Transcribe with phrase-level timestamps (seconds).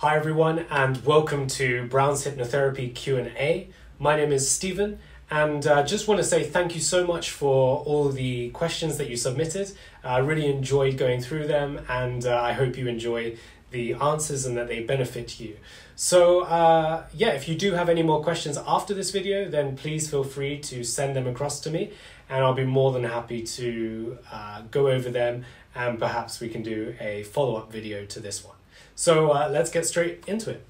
[0.00, 3.68] Hi everyone and welcome to Brown's Hypnotherapy Q&A.
[3.98, 4.98] My name is Stephen
[5.30, 9.10] and uh, just want to say thank you so much for all the questions that
[9.10, 9.72] you submitted.
[10.02, 13.36] I really enjoyed going through them and uh, I hope you enjoy
[13.72, 15.58] the answers and that they benefit you.
[15.96, 20.08] So uh, yeah, if you do have any more questions after this video, then please
[20.08, 21.92] feel free to send them across to me
[22.30, 26.62] and I'll be more than happy to uh, go over them and perhaps we can
[26.62, 28.56] do a follow-up video to this one.
[28.94, 30.66] So uh, let's get straight into it.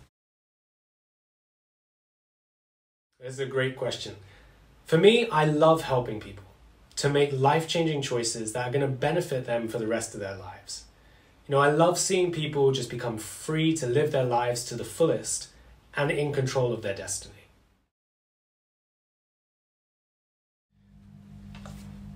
[3.20, 4.16] This is a great question.
[4.86, 6.44] For me, I love helping people
[6.96, 10.20] to make life changing choices that are going to benefit them for the rest of
[10.20, 10.84] their lives.
[11.46, 14.84] You know, I love seeing people just become free to live their lives to the
[14.84, 15.48] fullest
[15.94, 17.34] and in control of their destiny.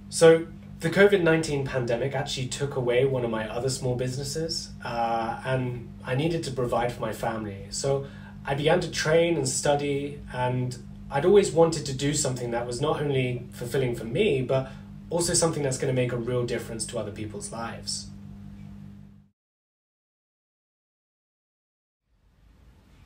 [0.08, 0.46] So,
[0.84, 5.90] the COVID 19 pandemic actually took away one of my other small businesses, uh, and
[6.04, 7.68] I needed to provide for my family.
[7.70, 8.06] So
[8.44, 10.76] I began to train and study, and
[11.10, 14.70] I'd always wanted to do something that was not only fulfilling for me, but
[15.08, 18.08] also something that's going to make a real difference to other people's lives.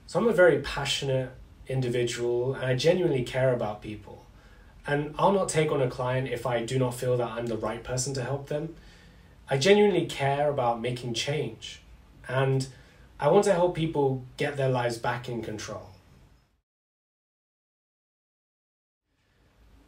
[0.08, 1.30] So I'm a very passionate
[1.68, 4.24] individual, and I genuinely care about people.
[4.88, 7.58] And I'll not take on a client if I do not feel that I'm the
[7.58, 8.74] right person to help them.
[9.50, 11.82] I genuinely care about making change.
[12.26, 12.66] And
[13.20, 15.90] I want to help people get their lives back in control.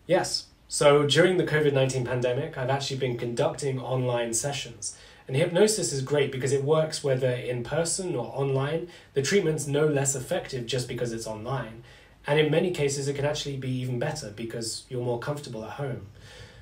[0.07, 4.99] Yes, so during the COVID 19 pandemic, I've actually been conducting online sessions.
[5.27, 8.89] And hypnosis is great because it works whether in person or online.
[9.15, 11.85] The treatment's no less effective just because it's online.
[12.27, 15.73] And in many cases, it can actually be even better because you're more comfortable at
[15.73, 16.07] home.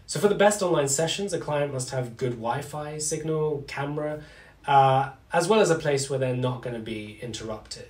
[0.07, 4.23] So, for the best online sessions, a client must have good Wi Fi signal, camera,
[4.67, 7.89] uh, as well as a place where they're not going to be interrupted.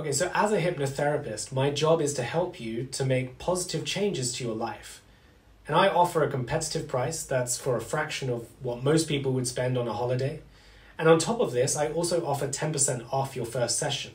[0.00, 4.32] Okay, so as a hypnotherapist, my job is to help you to make positive changes
[4.34, 5.02] to your life.
[5.66, 9.48] And I offer a competitive price that's for a fraction of what most people would
[9.48, 10.40] spend on a holiday.
[10.98, 14.14] And on top of this, I also offer 10% off your first session.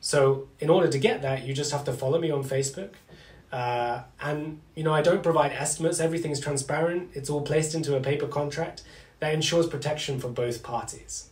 [0.00, 2.90] So in order to get that, you just have to follow me on Facebook.
[3.52, 6.00] Uh, and you know, I don't provide estimates.
[6.00, 7.10] Everything's transparent.
[7.14, 8.82] It's all placed into a paper contract
[9.20, 11.28] that ensures protection for both parties.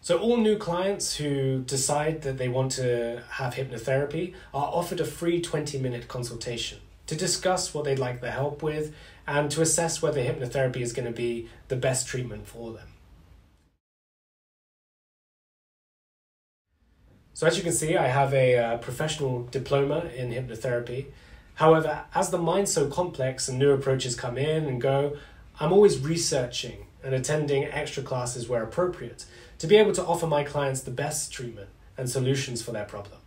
[0.00, 5.04] So all new clients who decide that they want to have hypnotherapy are offered a
[5.04, 8.94] free 20 minute consultation to discuss what they'd like the help with
[9.28, 12.88] and to assess whether hypnotherapy is going to be the best treatment for them.
[17.34, 21.06] So as you can see, I have a uh, professional diploma in hypnotherapy.
[21.56, 25.18] However, as the mind's so complex and new approaches come in and go,
[25.60, 29.26] I'm always researching and attending extra classes where appropriate
[29.58, 31.68] to be able to offer my clients the best treatment
[31.98, 33.18] and solutions for their problem.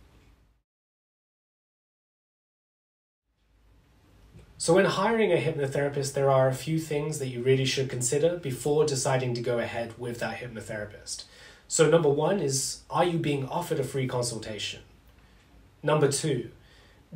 [4.62, 8.36] So, when hiring a hypnotherapist, there are a few things that you really should consider
[8.36, 11.24] before deciding to go ahead with that hypnotherapist.
[11.66, 14.82] So, number one is Are you being offered a free consultation?
[15.82, 16.50] Number two,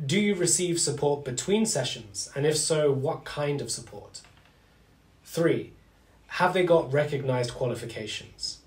[0.05, 2.29] do you receive support between sessions?
[2.35, 4.19] And if so, what kind of support?
[5.23, 5.71] Three,
[6.27, 8.57] have they got recognized qualifications?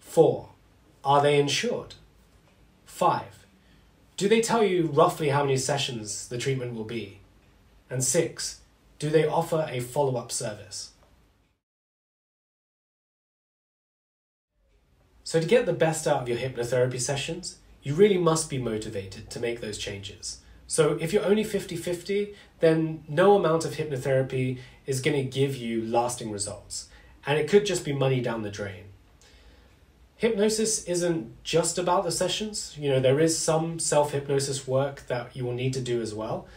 [0.00, 0.48] Four,
[1.04, 1.96] are they insured?
[2.86, 3.44] Five,
[4.16, 7.18] do they tell you roughly how many sessions the treatment will be?
[7.90, 8.60] And six,
[8.98, 10.92] do they offer a follow up service?
[15.24, 19.28] So, to get the best out of your hypnotherapy sessions, you really must be motivated
[19.30, 20.40] to make those changes.
[20.66, 25.54] So, if you're only 50 50, then no amount of hypnotherapy is going to give
[25.54, 26.88] you lasting results.
[27.26, 28.84] And it could just be money down the drain.
[30.16, 32.74] Hypnosis isn't just about the sessions.
[32.78, 36.14] You know, there is some self hypnosis work that you will need to do as
[36.14, 36.48] well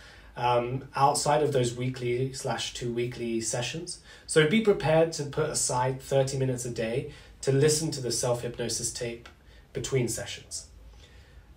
[0.42, 4.00] um, outside of those weekly slash two weekly sessions.
[4.26, 7.12] So be prepared to put aside 30 minutes a day
[7.42, 9.30] to listen to the self hypnosis tape
[9.72, 10.68] between sessions.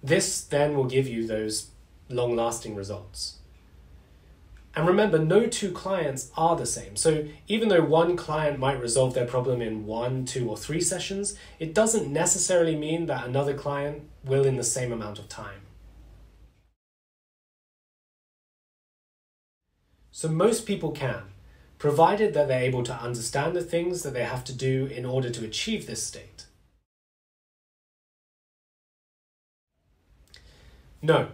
[0.03, 1.71] This then will give you those
[2.11, 3.39] long lasting results.
[4.77, 6.97] And remember, no two clients are the same.
[6.97, 11.37] So even though one client might resolve their problem in one, two, or three sessions,
[11.59, 15.61] it doesn't necessarily mean that another client will in the same amount of time.
[20.17, 21.23] So most people can,
[21.77, 25.29] provided that they're able to understand the things that they have to do in order
[25.29, 26.47] to achieve this state.
[31.03, 31.31] No,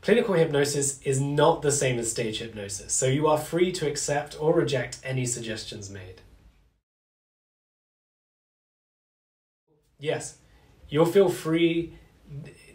[0.00, 4.40] Clinical hypnosis is not the same as stage hypnosis, so you are free to accept
[4.40, 6.22] or reject any suggestions made.
[9.98, 10.38] Yes,
[10.88, 11.92] you'll feel free,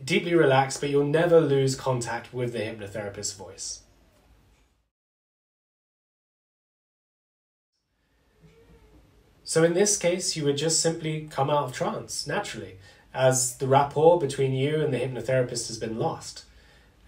[0.05, 3.79] deeply relaxed, but you'll never lose contact with the hypnotherapist's voice.
[9.43, 12.77] So in this case, you would just simply come out of trance naturally,
[13.13, 16.45] as the rapport between you and the hypnotherapist has been lost.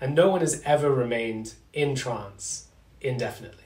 [0.01, 2.67] And no one has ever remained in trance
[3.01, 3.63] indefinitely.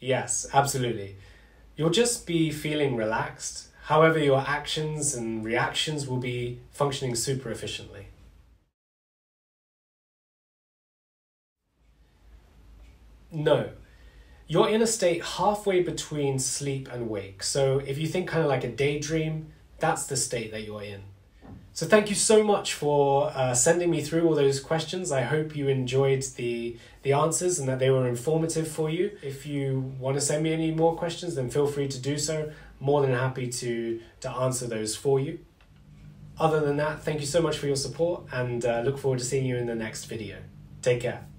[0.00, 1.16] Yes, absolutely.
[1.76, 3.68] You'll just be feeling relaxed.
[3.84, 8.06] However, your actions and reactions will be functioning super efficiently.
[13.32, 13.70] No.
[14.46, 17.42] You're in a state halfway between sleep and wake.
[17.42, 21.02] So if you think kind of like a daydream, that's the state that you're in.
[21.74, 25.10] So thank you so much for uh, sending me through all those questions.
[25.10, 29.12] I hope you enjoyed the the answers and that they were informative for you.
[29.22, 32.52] If you want to send me any more questions, then feel free to do so.
[32.78, 35.38] More than happy to to answer those for you.
[36.38, 39.24] Other than that, thank you so much for your support and uh, look forward to
[39.24, 40.38] seeing you in the next video.
[40.82, 41.31] Take care.